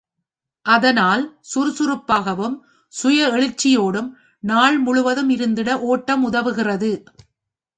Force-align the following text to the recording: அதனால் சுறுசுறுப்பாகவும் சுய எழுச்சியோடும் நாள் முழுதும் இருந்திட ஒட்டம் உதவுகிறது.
அதனால் 0.65 1.23
சுறுசுறுப்பாகவும் 1.41 2.55
சுய 2.93 3.27
எழுச்சியோடும் 3.27 4.09
நாள் 4.43 4.77
முழுதும் 4.77 5.29
இருந்திட 5.29 5.79
ஒட்டம் 5.79 6.23
உதவுகிறது. 6.31 6.91